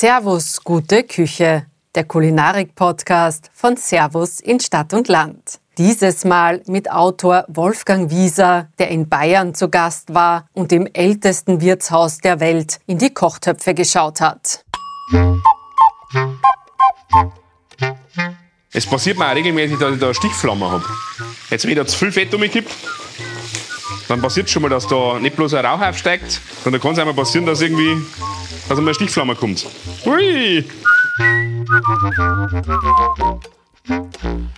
[0.00, 5.58] Servus, gute Küche, der Kulinarik-Podcast von Servus in Stadt und Land.
[5.76, 11.60] Dieses Mal mit Autor Wolfgang Wieser, der in Bayern zu Gast war und im ältesten
[11.60, 14.64] Wirtshaus der Welt in die Kochtöpfe geschaut hat.
[18.72, 20.84] Es passiert mir auch regelmäßig, dass ich da eine Stichflamme habe.
[21.50, 22.70] Jetzt, wenn ich da zu viel Fett umkippt,
[24.06, 27.14] dann passiert schon mal, dass da nicht bloß ein Rauch aufsteigt, sondern kann es einmal
[27.14, 27.96] passieren, dass irgendwie
[28.68, 29.66] dass einmal eine Stichflamme kommt.
[30.04, 30.64] Hui!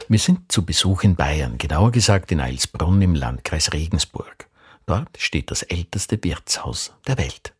[0.09, 4.49] Wir sind zu Besuch in Bayern, genauer gesagt in Eilsbrunn im Landkreis Regensburg.
[4.87, 7.55] Dort steht das älteste Wirtshaus der Welt.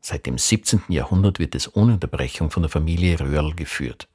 [0.00, 0.82] Seit dem 17.
[0.88, 4.08] Jahrhundert wird es ohne Unterbrechung von der Familie Röhrl geführt.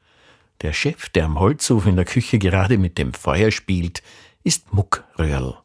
[0.62, 4.02] Der Chef, der am Holzhof in der Küche gerade mit dem Feuer spielt,
[4.46, 5.63] ist Muck Röhrl.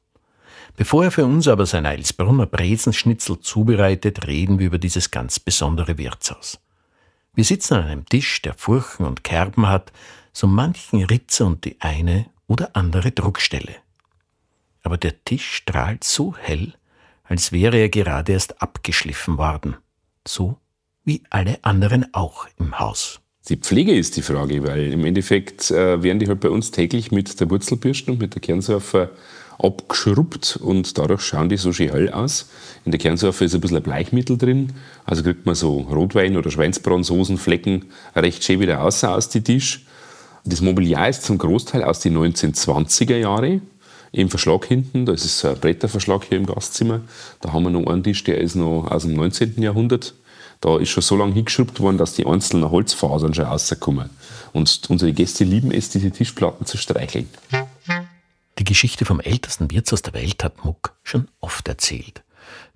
[0.78, 5.98] Bevor er für uns aber sein Eilsbrunner Bresenschnitzel zubereitet, reden wir über dieses ganz besondere
[5.98, 6.60] Wirtshaus.
[7.34, 9.90] Wir sitzen an einem Tisch, der Furchen und Kerben hat,
[10.32, 13.74] so manchen Ritzer und die eine oder andere Druckstelle.
[14.84, 16.74] Aber der Tisch strahlt so hell,
[17.24, 19.78] als wäre er gerade erst abgeschliffen worden,
[20.24, 20.58] so
[21.04, 23.18] wie alle anderen auch im Haus.
[23.48, 27.10] Die Pflege ist die Frage, weil im Endeffekt äh, werden die halt bei uns täglich
[27.10, 29.10] mit der Wurzelbürste und mit der Kernsurfer
[29.58, 32.48] abgeschrubbt und dadurch schauen die so schön hell aus.
[32.84, 34.72] In der Kernsurfe ist ein bisschen Bleichmittel drin,
[35.04, 39.84] also kriegt man so Rotwein- oder Schweinsbratensoßenflecken recht schön wieder raus aus dem Tisch.
[40.44, 43.62] Das Mobiliar ist zum Großteil aus den 1920er Jahren.
[44.12, 47.02] Im Verschlag hinten, da ist ein Bretterverschlag hier im Gastzimmer.
[47.40, 49.60] Da haben wir noch einen Tisch, der ist noch aus dem 19.
[49.60, 50.14] Jahrhundert.
[50.60, 54.10] Da ist schon so lange hingeschrubbt worden, dass die einzelnen Holzfasern schon rauskommen.
[54.52, 57.28] Und unsere Gäste lieben es, diese Tischplatten zu streicheln.
[58.58, 62.24] Die Geschichte vom ältesten Wirtshaus der Welt hat Muck schon oft erzählt.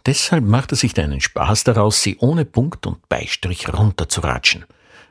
[0.06, 4.64] Deshalb macht er sich einen Spaß daraus, sie ohne Punkt und Beistrich runterzuratschen.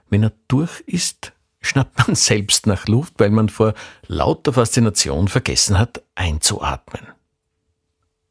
[0.09, 3.73] Wenn er durch ist, schnappt man selbst nach Luft, weil man vor
[4.07, 7.07] lauter Faszination vergessen hat, einzuatmen.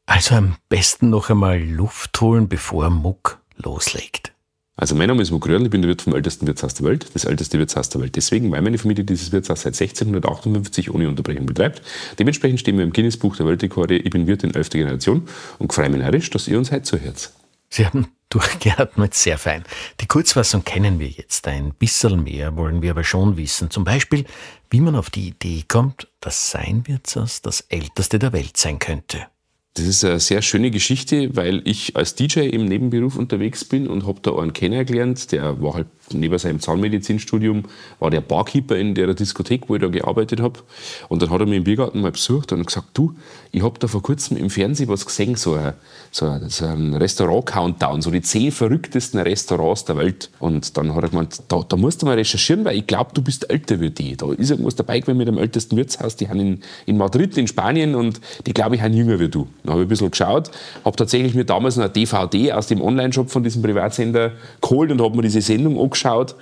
[0.05, 4.33] Also am besten noch einmal Luft holen, bevor Muck loslegt.
[4.81, 7.05] Also mein Name ist Muck Röhrl, ich bin der Wirt vom ältesten Wirtshaus der Welt,
[7.13, 8.15] das älteste Wirtshaus der Welt.
[8.15, 11.83] Deswegen, weil meine Familie dieses Wirtshaus seit 1658 ohne Unterbrechung betreibt.
[12.17, 13.97] Dementsprechend stehen wir im Guinness-Buch der Weltrekorde.
[13.97, 14.71] Ich bin Wirt in 11.
[14.71, 15.27] Generation
[15.59, 17.31] und freue mich narrisch, dass ihr uns heute zuhört.
[17.69, 19.65] Sie haben durchgeatmet, sehr fein.
[19.99, 21.47] Die Kurzfassung kennen wir jetzt.
[21.47, 23.69] Ein bisschen mehr wollen wir aber schon wissen.
[23.69, 24.25] Zum Beispiel,
[24.71, 29.27] wie man auf die Idee kommt, dass sein Wirtshaus das älteste der Welt sein könnte.
[29.73, 34.05] Das ist eine sehr schöne Geschichte, weil ich als DJ im Nebenberuf unterwegs bin und
[34.05, 37.63] habe da einen kennengelernt, der war halt neben seinem Zahnmedizinstudium,
[37.99, 40.59] war der Barkeeper in der Diskothek, wo ich da gearbeitet habe.
[41.07, 43.15] Und dann hat er mich im Biergarten mal besucht und gesagt, du,
[43.53, 45.73] ich habe da vor kurzem im Fernsehen was gesehen, so ein,
[46.11, 50.31] so ein, Restaurant-Countdown, so die zehn verrücktesten Restaurants der Welt.
[50.39, 53.21] Und dann hat er gemeint, da, da musst du mal recherchieren, weil ich glaube, du
[53.21, 54.17] bist älter wie die.
[54.17, 57.47] Da ist irgendwas dabei gewesen mit dem ältesten Wirtshaus, die haben in, in Madrid, in
[57.47, 59.47] Spanien und die, glaube ich, haben jünger wie du.
[59.63, 60.51] Dann habe ich ein bisschen geschaut,
[60.83, 65.15] habe tatsächlich mir damals eine DVD aus dem Online-Shop von diesem Privatsender geholt und habe
[65.15, 66.35] mir diese Sendung angeschaut.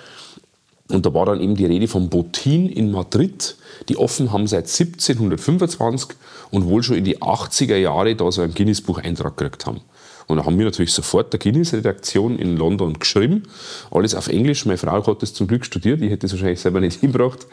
[0.90, 3.56] Und da war dann eben die Rede vom Botin in Madrid,
[3.90, 6.18] die offen haben seit 1725
[6.50, 9.82] und wohl schon in die 80er Jahre da so einen Guinness-Buch-Eintrag gekriegt haben.
[10.30, 13.44] Und dann haben wir natürlich sofort der Guinness-Redaktion in London geschrieben.
[13.90, 14.64] Alles auf Englisch.
[14.68, 16.02] Meine Frau hat das zum Glück studiert.
[16.02, 17.48] Ich hätte es wahrscheinlich selber nicht hingebracht.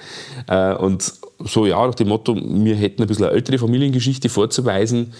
[0.47, 5.15] Äh, und so, ja, nach dem Motto, wir hätten ein bisschen eine ältere Familiengeschichte vorzuweisen.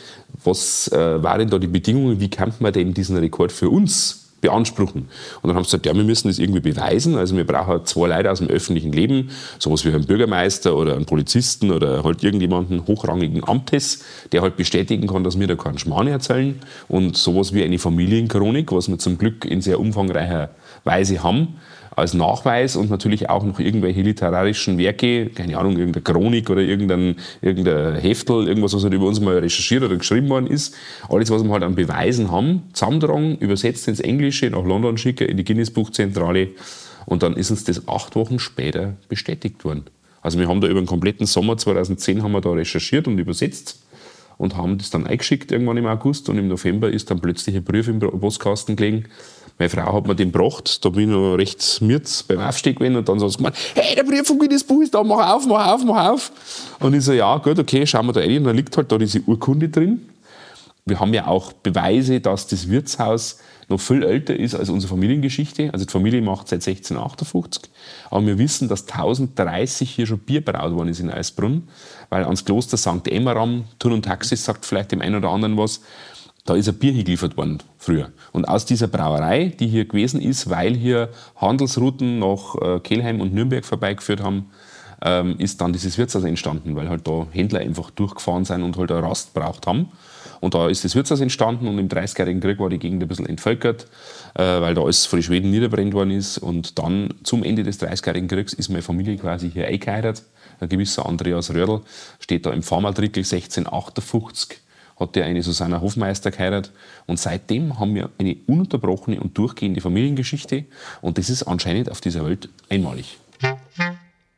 [0.45, 2.21] Was äh, waren da die Bedingungen?
[2.21, 5.03] Wie kann man denn diesen Rekord für uns beanspruchen.
[5.43, 7.17] Und dann haben sie gesagt, ja, wir müssen das irgendwie beweisen.
[7.17, 11.07] Also wir brauchen zwei Leute aus dem öffentlichen Leben, sowas wie einen Bürgermeister oder einen
[11.07, 16.07] Polizisten oder halt irgendjemanden hochrangigen Amtes, der halt bestätigen kann, dass wir da keinen Schmarrn
[16.07, 16.61] erzählen.
[16.89, 20.51] Und sowas wie eine Familienchronik, was wir zum Glück in sehr umfangreicher
[20.85, 21.57] Weise haben
[21.97, 27.17] als Nachweis und natürlich auch noch irgendwelche literarischen Werke, keine Ahnung, irgendeine Chronik oder irgendein,
[27.41, 30.75] irgendein Heftel, irgendwas, was halt über uns mal recherchiert oder geschrieben worden ist.
[31.09, 35.39] Alles, was wir halt an Beweisen haben, zusammentragen, übersetzt ins Englische, nach London schicken, in
[35.39, 36.49] die Guinness-Buchzentrale
[37.07, 39.85] und dann ist uns das acht Wochen später bestätigt worden.
[40.21, 43.81] Also wir haben da über den kompletten Sommer 2010 haben wir da recherchiert und übersetzt
[44.37, 47.65] und haben das dann eingeschickt irgendwann im August und im November ist dann plötzlich ein
[47.65, 49.05] Brief im Postkasten gelegen,
[49.59, 52.97] meine Frau hat mir den gebracht, da bin ich noch recht müde beim Aufstehen gewesen
[52.97, 55.67] und dann so gemeint, hey, der Brief von Guinness Buch ist da, mach auf, mach
[55.67, 56.33] auf, mach auf.
[56.81, 58.39] Und ich so, ja, gut, okay, schauen wir da rein.
[58.39, 60.09] Und dann liegt halt da diese Urkunde drin.
[60.85, 63.39] Wir haben ja auch Beweise, dass das Wirtshaus
[63.69, 65.71] noch viel älter ist als unsere Familiengeschichte.
[65.73, 67.71] Also die Familie macht seit 1658.
[68.11, 71.67] Aber wir wissen, dass 1030 hier schon Bier braut worden ist in Eisbrunn,
[72.11, 73.09] weil ans Kloster St.
[73.09, 75.81] Emmeram, Turn und Taxis sagt vielleicht dem einen oder anderen was,
[76.47, 78.11] Da ist ein Bier hingeliefert worden früher.
[78.33, 83.35] Und aus dieser Brauerei, die hier gewesen ist, weil hier Handelsrouten nach äh, Kelheim und
[83.35, 84.51] Nürnberg vorbeigeführt haben,
[85.03, 88.93] ähm, ist dann dieses Wirtshaus entstanden, weil halt da Händler einfach durchgefahren sind und halt
[88.93, 89.91] eine Rast braucht haben.
[90.41, 93.27] Und da ist das Wirtshaus entstanden und im Dreißigjährigen Krieg war die Gegend ein bisschen
[93.27, 93.89] entvölkert,
[94.35, 96.39] äh, weil da alles von den Schweden niederbrennt worden ist.
[96.39, 100.25] Und dann zum Ende des Dreißigjährigen Kriegs ist meine Familie quasi hier eingeheiratet.
[100.61, 101.81] Ein gewisser Andreas Röhrl
[102.21, 104.61] steht da im Pfarrmatrikel 1658
[104.99, 106.73] hat der eine Susanna Hofmeister geheiratet.
[107.07, 110.65] Und seitdem haben wir eine ununterbrochene und durchgehende Familiengeschichte.
[111.03, 113.19] Und das ist anscheinend auf dieser Welt einmalig.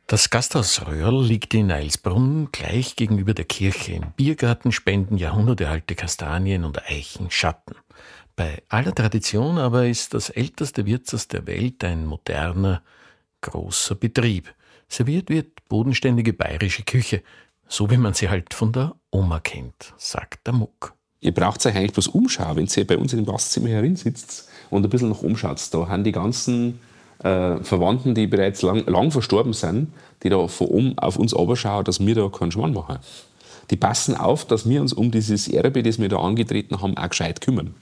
[0.07, 3.93] Das Gasthaus Röhrl liegt in Eilsbrunn gleich gegenüber der Kirche.
[3.93, 7.75] Im Biergarten spenden jahrhundertealte Kastanien und Eichen Schatten.
[8.35, 12.81] Bei aller Tradition aber ist das älteste Wirtshaus der Welt ein moderner,
[13.41, 14.51] großer Betrieb.
[14.87, 17.21] Serviert wird bodenständige bayerische Küche,
[17.69, 20.95] so wie man sie halt von der Oma kennt, sagt der Muck.
[21.21, 24.83] Ihr braucht euch eigentlich bloß umschauen, wenn ihr bei uns in dem Gastzimmer herinsitzt und
[24.83, 25.61] ein bisschen nach umschaut.
[25.71, 26.79] Da haben die ganzen
[27.19, 29.93] äh, Verwandten, die bereits lang, lang, verstorben sind,
[30.23, 32.99] die da von oben auf uns schauen, dass wir da keinen Schmarrn machen.
[33.69, 37.09] Die passen auf, dass wir uns um dieses Erbe, das wir da angetreten haben, auch
[37.09, 37.75] gescheit kümmern.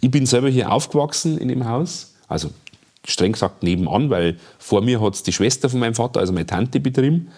[0.00, 2.50] Ich bin selber hier aufgewachsen in dem Haus, also
[3.04, 6.46] streng gesagt nebenan, weil vor mir hat es die Schwester von meinem Vater, also meine
[6.46, 7.30] Tante, betrieben.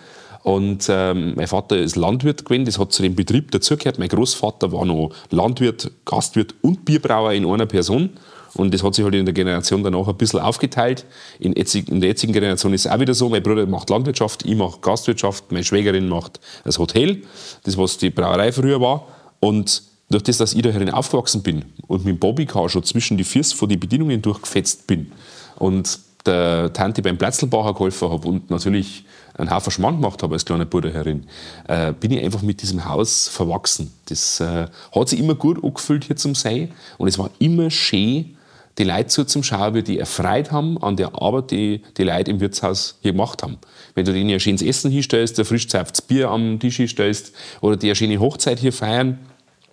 [0.47, 3.99] Und ähm, mein Vater ist Landwirt gewesen, das hat zu dem Betrieb dazugehört.
[3.99, 8.11] Mein Großvater war noch Landwirt, Gastwirt und Bierbrauer in einer Person.
[8.55, 11.05] Und das hat sich halt in der Generation danach ein bisschen aufgeteilt.
[11.41, 14.55] In, in der jetzigen Generation ist es auch wieder so, mein Bruder macht Landwirtschaft, ich
[14.55, 17.23] mache Gastwirtschaft, meine Schwägerin macht das Hotel,
[17.65, 19.09] das was die Brauerei früher war.
[19.41, 23.17] Und durch das, dass ich da herin aufgewachsen bin und mit dem Bobbycar schon zwischen
[23.17, 25.11] die Füße von den Bedienungen durchgefetzt bin
[25.57, 30.45] und der Tante beim Platzlbacher geholfen habe und natürlich einen Haufen Schmarrn gemacht habe als
[30.45, 31.27] kleiner Bruder herin,
[31.69, 33.93] äh, bin ich einfach mit diesem Haus verwachsen.
[34.09, 38.37] Das äh, hat sich immer gut angefühlt hier zum Sein und es war immer schön,
[38.79, 42.41] die Leute so zum Schauen, die erfreut haben an der Arbeit, die die Leute im
[42.41, 43.57] Wirtshaus hier gemacht haben.
[43.95, 47.33] Wenn du denen ein schönes Essen hinstellst, ein frisch gezapftes Bier am Tisch hinstellst
[47.63, 49.19] oder die eine schöne Hochzeit hier feiern,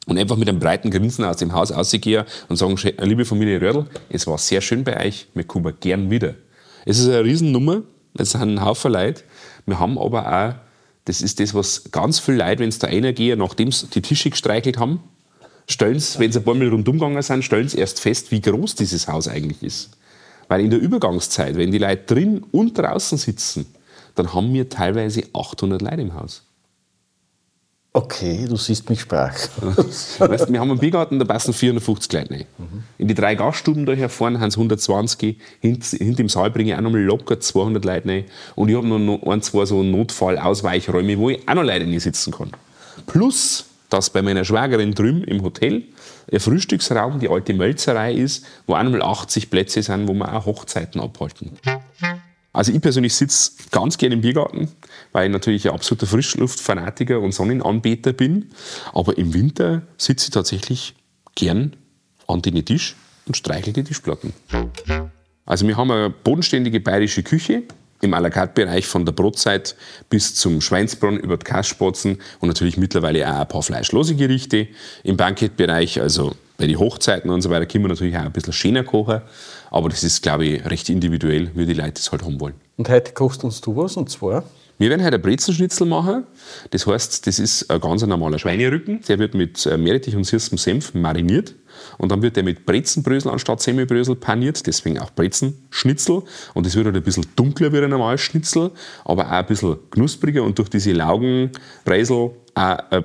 [0.06, 3.86] und einfach mit einem breiten Grinsen aus dem Haus rausgehe und sagen, liebe Familie Rödel,
[4.10, 6.36] es war sehr schön bei euch, wir kommen gern wieder.
[6.86, 7.84] Es ist eine Riesennummer,
[8.18, 9.24] es sind ein Haufen Leute.
[9.66, 10.56] Wir haben aber auch,
[11.06, 14.30] das ist das, was ganz viele Leute, wenn es da geht, nachdem sie die Tische
[14.30, 15.02] gestreichelt haben,
[15.68, 18.42] stellen sie, wenn sie ein paar Mal rundum gegangen sind, stellen sie erst fest, wie
[18.42, 19.98] groß dieses Haus eigentlich ist.
[20.50, 23.66] Weil in der Übergangszeit, wenn die Leute drin und draußen sitzen,
[24.16, 26.44] dann haben wir teilweise 800 Leute im Haus.
[27.95, 29.34] Okay, du siehst mich sprach.
[30.18, 32.45] weißt, wir haben einen Biergarten, da passen 450 Leute rein.
[32.57, 32.84] Mhm.
[32.98, 35.38] In die drei Gaststuben da hier vorne haben es 120.
[35.60, 38.25] Hinter hint im Saal bringe ich auch noch mal locker 200 Leute rein.
[38.56, 42.34] Und ich habe noch ein, zwei so Notfall-Ausweichräume, wo ich auch noch Leute nicht sitzen
[42.34, 42.50] kann.
[43.06, 45.84] Plus, dass bei meiner Schwägerin drüben im Hotel
[46.31, 50.34] ein Frühstücksraum, die alte Mölzerei ist, wo auch noch mal 80 Plätze sind, wo wir
[50.34, 51.51] auch Hochzeiten abhalten.
[52.54, 54.70] Also ich persönlich sitze ganz gerne im Biergarten,
[55.12, 58.52] weil ich natürlich ein absoluter Frischluftfanatiker und Sonnenanbeter bin.
[58.94, 60.94] Aber im Winter sitze ich tatsächlich
[61.34, 61.76] gern
[62.28, 62.96] an den Tisch
[63.26, 64.34] und streichle die Tischplatten.
[65.46, 67.64] Also wir haben eine bodenständige bayerische Küche
[68.02, 69.76] im à la carte Bereich von der Brotzeit
[70.10, 74.68] bis zum Schweinsbraten über die Kassspatzen und natürlich mittlerweile auch ein paar fleischlose Gerichte.
[75.04, 78.54] Im Bankettbereich, also bei den Hochzeiten und so weiter, können wir natürlich auch ein bisschen
[78.54, 79.22] schöner kochen.
[79.72, 82.56] Aber das ist, glaube ich, recht individuell, wie die Leute das halt haben wollen.
[82.78, 84.44] Und heute kochst uns du was, und zwar?
[84.80, 86.24] Wir werden heute ein Brezenschnitzel machen.
[86.72, 89.02] Das heißt, das ist ein ganz normaler Schweinerücken.
[89.07, 91.56] Der wird mit äh, Meerrettich und süßem Senf mariniert.
[91.98, 96.24] Und dann wird der mit Brezenbrösel anstatt Semmelbrösel paniert, deswegen auch Brezenschnitzel.
[96.54, 98.72] Und das wird halt ein bisschen dunkler wie ein normales Schnitzel,
[99.06, 103.04] aber auch ein bisschen knuspriger und durch diese Laugenbreisel auch ein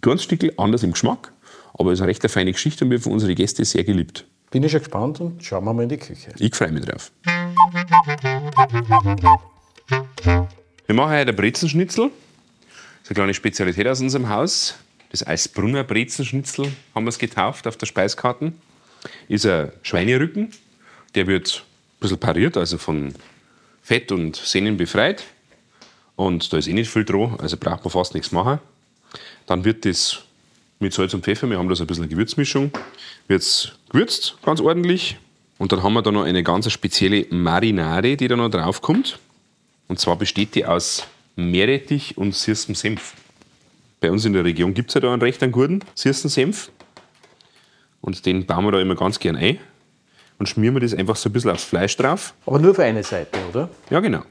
[0.00, 1.33] ganz Stück anders im Geschmack.
[1.76, 4.24] Aber es ist eine recht feine Geschichte und wird von unseren Gästen sehr geliebt.
[4.50, 6.30] Bin ich schon gespannt und schauen wir mal in die Küche.
[6.38, 7.10] Ich freue mich drauf.
[10.86, 12.10] Wir machen heute Brezenschnitzel.
[12.10, 14.76] Das ist eine kleine Spezialität aus unserem Haus.
[15.10, 18.52] Das Eisbrunner Brezenschnitzel haben wir es getauft auf der Speiskarte.
[19.28, 20.52] Ist ein Schweinerücken.
[21.14, 23.14] Der wird ein bisschen pariert, also von
[23.82, 25.24] Fett und Sehnen befreit.
[26.16, 28.60] Und da ist eh nicht viel dran, also braucht man fast nichts machen.
[29.46, 30.22] Dann wird das
[30.78, 31.48] mit Salz und Pfeffer.
[31.48, 32.70] Wir haben da so ein bisschen eine Gewürzmischung.
[33.28, 35.16] Wird gewürzt, ganz ordentlich.
[35.58, 39.18] Und dann haben wir da noch eine ganz spezielle Marinade, die da noch drauf kommt.
[39.88, 43.14] Und zwar besteht die aus Meerrettich und süßem Senf.
[44.00, 46.70] Bei uns in der Region gibt es ja da einen recht einen guten süßen Senf.
[48.00, 49.58] Und den bauen wir da immer ganz gern ein.
[50.38, 52.34] Und schmieren wir das einfach so ein bisschen aufs Fleisch drauf.
[52.44, 53.70] Aber nur für eine Seite, oder?
[53.88, 54.22] Ja, genau.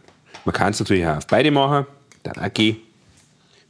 [0.46, 1.88] Man kann es natürlich auch auf beide machen.
[2.22, 2.78] Dann auch gehen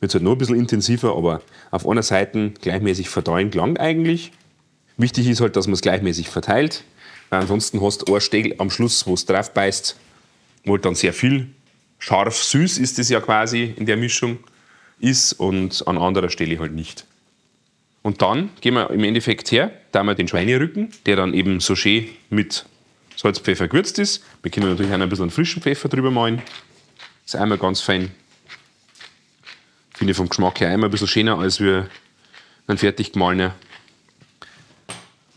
[0.03, 1.41] wird es halt noch ein bisschen intensiver, aber
[1.71, 4.33] auf einer Seite gleichmäßig verdauen gelangt eigentlich.
[4.97, 6.83] Wichtig ist halt, dass man es gleichmäßig verteilt,
[7.29, 9.97] weil ansonsten hast du ein Stegel am Schluss, wo es drauf beißt,
[10.65, 11.47] wo halt dann sehr viel
[11.99, 14.39] scharf süß ist es ja quasi in der Mischung
[14.99, 17.05] ist und an anderer Stelle halt nicht.
[18.01, 21.61] Und dann gehen wir im Endeffekt her, da haben wir den Schweinerücken, der dann eben
[21.61, 22.65] so schön mit
[23.15, 24.21] Salz, Pfeffer gewürzt ist.
[24.41, 26.41] Wir können natürlich auch ein bisschen frischen Pfeffer drüber malen.
[27.23, 28.11] Das ist einmal ganz fein.
[30.03, 31.87] Finde ich vom Geschmack her einmal ein bisschen schöner als wir
[32.67, 33.55] ein fertig gemahlener.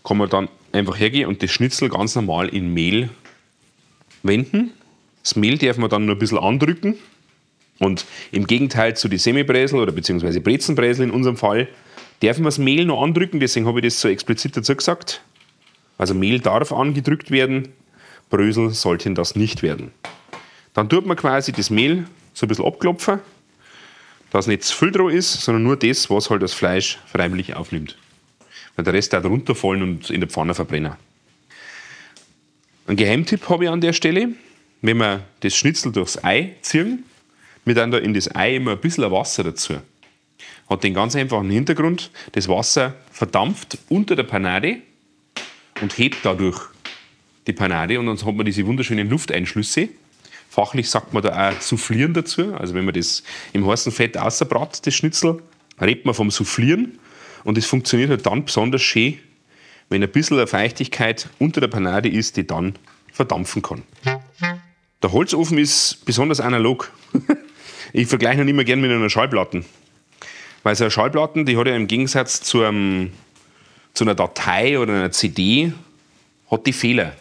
[0.03, 3.11] Kann man dann einfach hergehen und das Schnitzel ganz normal in Mehl
[4.25, 4.73] wenden.
[5.23, 6.97] Das Mehl darf man dann nur ein bisschen andrücken.
[7.79, 11.69] Und im Gegenteil zu den Semibräsel oder beziehungsweise Brezenbräsel in unserem Fall,
[12.21, 15.23] dürfen wir das Mehl noch andrücken, deswegen habe ich das so explizit dazu gesagt.
[15.97, 17.69] Also Mehl darf angedrückt werden,
[18.31, 19.93] Brösel sollten das nicht werden.
[20.75, 23.21] Dann tut man quasi das Mehl so ein bisschen abklopfen,
[24.37, 27.97] dass nicht zu viel drauf ist, sondern nur das, was halt das Fleisch freiwillig aufnimmt.
[28.75, 30.93] Weil der Rest darf runterfallen und in der Pfanne verbrennen.
[32.87, 34.29] Ein Geheimtipp habe ich an der Stelle.
[34.83, 37.05] Wenn wir das Schnitzel durchs Ei ziehen,
[37.65, 39.77] wir dann da in das Ei immer ein bisschen Wasser dazu.
[40.69, 44.83] Hat den ganz einfachen Hintergrund, das Wasser verdampft unter der Panade
[45.81, 46.61] und hebt dadurch
[47.47, 49.89] die Panade und dann hat man diese wunderschönen Lufteinschlüsse.
[50.57, 52.55] Fachlich sagt man da auch Soufflieren dazu.
[52.55, 53.23] Also wenn man das
[53.53, 55.43] im heißen Fett außerbrat, das Schnitzel,
[55.79, 56.99] redet man vom Soufflieren.
[57.45, 59.19] Und es funktioniert halt dann besonders schön,
[59.91, 62.73] wenn ein bisschen Feuchtigkeit unter der Panade ist, die dann
[63.13, 63.83] verdampfen kann.
[65.03, 66.91] Der Holzofen ist besonders analog.
[67.93, 69.63] ich vergleiche ihn immer gerne mit einer Schallplatte.
[70.63, 73.13] Weil so eine Schallplatte, die hat ja im Gegensatz zu einem
[73.93, 75.75] zu einer Datei oder einer CD
[76.51, 77.15] hat die Fehler.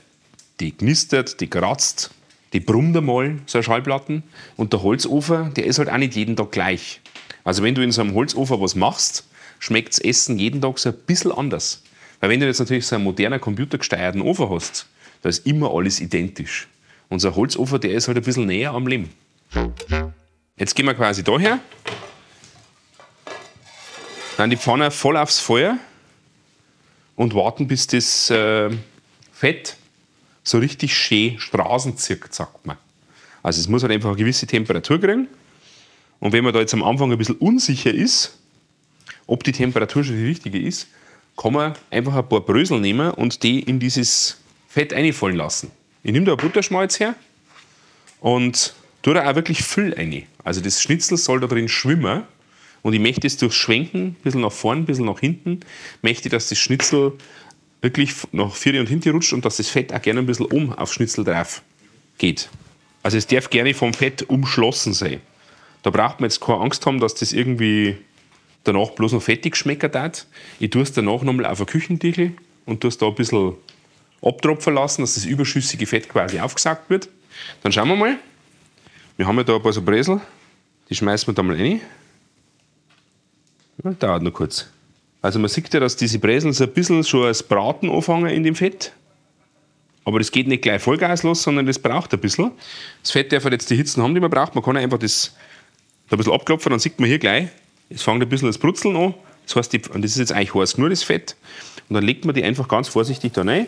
[0.62, 2.12] Die knistert, die kratzt,
[2.54, 4.24] die brummt einmal, so eine Schallplatten.
[4.56, 7.02] Und der Holzofen, der ist halt auch nicht jeden Tag gleich.
[7.44, 9.28] Also wenn du in so einem Holzofen was machst,
[9.60, 11.84] schmeckt das Essen jeden Tag so ein bisschen anders.
[12.20, 14.88] Weil wenn du jetzt natürlich so einen modernen computergesteuerten Ofen hast,
[15.22, 16.68] da ist immer alles identisch.
[17.10, 19.10] Unser Holzofen, der ist halt ein bisschen näher am Leben.
[20.58, 21.60] Jetzt gehen wir quasi daher,
[24.38, 25.78] dann die Pfanne voll aufs Feuer
[27.16, 28.70] und warten, bis das äh,
[29.32, 29.78] Fett
[30.46, 32.78] so richtig schön Straßen zirkt, sagt man.
[33.44, 35.28] Also es muss halt einfach eine gewisse Temperatur kriegen.
[36.20, 38.38] Und wenn man da jetzt am Anfang ein bisschen unsicher ist,
[39.28, 40.88] ob die Temperatur schon die richtige ist,
[41.36, 44.38] kann man einfach ein paar Brösel nehmen und die in dieses
[44.70, 45.72] Fett einfallen lassen.
[46.04, 47.16] Ich nehme da ein Butterschmalz her
[48.22, 50.24] und tue da auch wirklich Füll rein.
[50.44, 52.24] Also das Schnitzel soll da drin schwimmen
[52.84, 55.62] und ich möchte es durchschwenken, ein bisschen nach vorn, ein bisschen nach hinten,
[56.02, 57.14] möchte, dass das Schnitzel
[57.82, 60.74] wirklich nach vorne und hinten rutscht und dass das Fett auch gerne ein bisschen um
[60.74, 61.62] auf Schnitzel drauf
[62.18, 62.50] geht.
[63.04, 65.22] Also es darf gerne vom Fett umschlossen sein.
[65.84, 67.98] Da braucht man jetzt keine Angst haben, dass das irgendwie
[68.64, 70.26] danach bloß noch fettig schmecken hat.
[70.60, 72.32] Ich tue es danach nochmal auf ein Küchendeckel
[72.66, 73.54] und tue es da ein bisschen
[74.22, 77.10] abtropfen lassen, dass das überschüssige Fett quasi aufgesaugt wird.
[77.62, 78.18] Dann schauen wir mal.
[79.18, 80.20] Wir haben ja da ein paar so Bresel.
[80.90, 81.82] Die schmeißen wir da mal rein.
[83.78, 84.68] Das dauert noch kurz.
[85.26, 88.44] Also man sieht ja, dass diese Breseln so ein bisschen schon als Braten anfangen in
[88.44, 88.92] dem Fett.
[90.04, 92.52] Aber das geht nicht gleich Vollgas los, sondern das braucht ein bisschen.
[93.02, 94.54] Das Fett darf halt jetzt die Hitzen haben, die man braucht.
[94.54, 95.36] Man kann einfach das
[96.10, 97.48] da ein bisschen abklopfen, dann sieht man hier gleich,
[97.90, 99.16] es fängt ein bisschen das Brutzeln an.
[99.48, 101.36] Das heißt, die, und das ist jetzt eigentlich heiß nur das Fett.
[101.90, 103.66] Und dann legt man die einfach ganz vorsichtig da rein,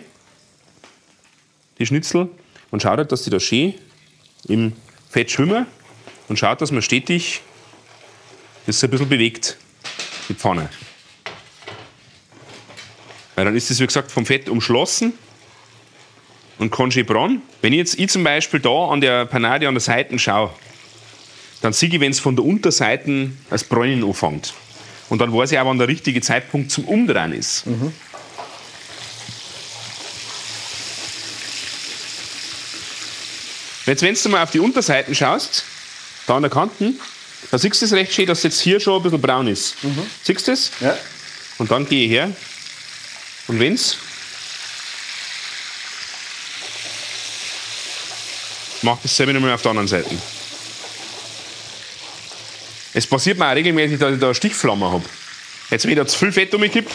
[1.79, 2.29] die Schnitzel,
[2.69, 3.73] und schaut halt, dass die da schön
[4.47, 4.73] im
[5.09, 5.65] Fett schwimmen
[6.27, 7.41] und schaut, dass man stetig
[8.67, 9.57] das ein bisschen bewegt
[10.29, 10.69] die Pfanne.
[13.37, 15.13] Weil dann ist es, wie gesagt, vom Fett umschlossen
[16.57, 17.43] und kann schön braun.
[17.61, 20.49] Wenn ich jetzt ich zum Beispiel da an der Panade an der Seite schaue,
[21.61, 24.55] dann sehe ich, wenn es von der Unterseite als Bräunen anfängt.
[25.09, 27.67] Und dann weiß ich auch, wann der richtige Zeitpunkt zum Umdrehen ist.
[27.67, 27.93] Mhm.
[33.85, 35.63] Jetzt, wenn du mal auf die Unterseiten schaust,
[36.25, 36.99] da an der Kanten,
[37.51, 39.75] da siehst du es recht schön, dass es jetzt hier schon ein bisschen braun ist.
[39.83, 40.07] Mhm.
[40.23, 40.71] Siehst du das?
[40.79, 40.97] Ja.
[41.59, 42.31] Und dann gehe ich her.
[43.47, 43.97] Und wenn's?
[48.81, 50.15] Mach dasselbe nochmal auf der anderen Seite.
[52.93, 55.03] Es passiert mir auch regelmäßig, dass ich da eine Stichflamme habe.
[55.69, 56.91] Jetzt, wenn ich da zu viel Fett umkippt,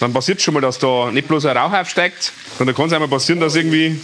[0.00, 3.08] dann passiert schon mal, dass da nicht bloß ein Rauch aufsteigt, sondern kann es einmal
[3.08, 4.00] passieren, dass irgendwie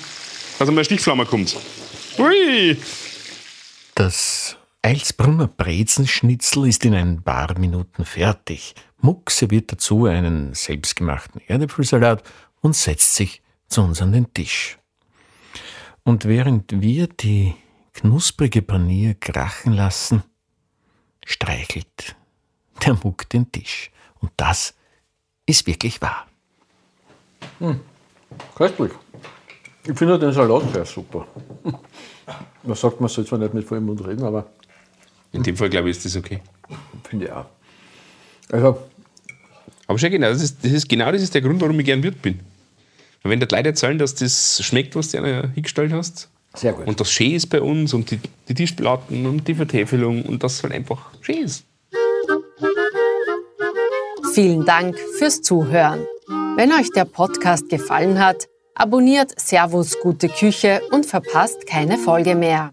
[0.58, 1.56] dass eine Stichflamme kommt.
[2.18, 2.76] Ui!
[3.94, 4.56] Das
[4.86, 8.76] Eilsbrunner Brezenschnitzel ist in ein paar Minuten fertig.
[8.98, 12.22] Muck serviert dazu einen selbstgemachten Erdäpfelsalat
[12.60, 14.78] und setzt sich zu uns an den Tisch.
[16.04, 17.56] Und während wir die
[17.94, 20.22] knusprige Panier krachen lassen,
[21.24, 22.14] streichelt
[22.86, 23.90] der Muck den Tisch.
[24.20, 24.72] Und das
[25.46, 26.28] ist wirklich wahr.
[28.54, 28.92] Köstlich.
[29.84, 31.26] Ich finde den Salat sehr super.
[32.62, 34.46] Man sagt, man soll zwar nicht mit vollem Mund reden, aber
[35.36, 36.40] In dem Fall, glaube ich, ist das okay.
[37.08, 37.46] finde ich auch.
[38.50, 38.78] Also,
[39.86, 42.02] Aber schon genau, das ist, das ist genau das ist der Grund, warum ich gern
[42.02, 42.40] Wirt bin.
[43.22, 46.86] Weil wenn die Leute erzählen, dass das schmeckt, was du ihnen hingestellt hast, sehr gut.
[46.86, 50.62] und das schön ist bei uns und die, die Tischplatten und die Vertäfelung und das
[50.62, 51.64] halt einfach schön ist.
[54.32, 56.06] Vielen Dank fürs Zuhören.
[56.56, 62.72] Wenn euch der Podcast gefallen hat, abonniert Servus Gute Küche und verpasst keine Folge mehr.